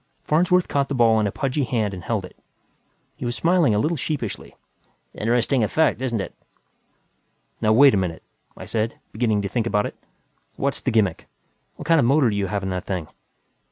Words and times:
Farnsworth 0.23 0.67
caught 0.67 0.89
the 0.89 0.95
ball 0.95 1.19
in 1.19 1.27
a 1.27 1.31
pudgy 1.31 1.63
hand 1.63 1.93
and 1.93 2.03
held 2.03 2.25
it. 2.25 2.35
He 3.17 3.23
was 3.23 3.35
smiling 3.35 3.75
a 3.75 3.77
little 3.77 3.95
sheepishly. 3.97 4.55
"Interesting 5.13 5.63
effect, 5.63 6.01
isn't 6.01 6.19
it?" 6.19 6.33
"Now 7.61 7.71
wait 7.71 7.93
a 7.93 7.97
minute," 7.97 8.23
I 8.57 8.65
said, 8.65 8.97
beginning 9.11 9.43
to 9.43 9.47
think 9.47 9.67
about 9.67 9.85
it. 9.85 9.95
"What's 10.55 10.81
the 10.81 10.89
gimmick? 10.89 11.27
What 11.75 11.85
kind 11.87 11.99
of 11.99 12.05
motor 12.07 12.31
do 12.31 12.35
you 12.35 12.47
have 12.47 12.63
in 12.63 12.69
that 12.69 12.85
thing?" 12.87 13.09